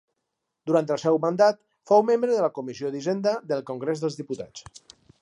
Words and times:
Durant 0.69 0.89
el 0.95 0.99
seu 1.01 1.19
mandat 1.25 1.59
fou 1.91 2.03
membre 2.09 2.31
de 2.33 2.41
la 2.47 2.51
Comissió 2.57 2.93
d'Hisenda 2.97 3.37
del 3.53 3.65
Congrés 3.73 4.07
dels 4.07 4.23
Diputats. 4.25 4.69